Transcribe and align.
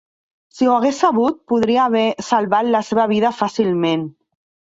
Si 0.59 0.67
ho 0.67 0.71
hagués 0.75 1.01
sabut, 1.03 1.35
podria 1.51 1.83
haver 1.83 2.05
salvat 2.29 2.69
la 2.77 2.83
seva 2.89 3.05
vida 3.13 3.33
fàcilment. 3.43 4.09